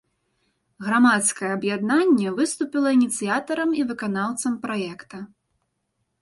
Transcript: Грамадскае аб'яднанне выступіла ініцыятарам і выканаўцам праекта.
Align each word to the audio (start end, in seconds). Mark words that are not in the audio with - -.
Грамадскае 0.85 1.49
аб'яднанне 1.57 2.31
выступіла 2.39 2.89
ініцыятарам 2.99 3.77
і 3.81 3.85
выканаўцам 3.91 4.53
праекта. 4.65 5.17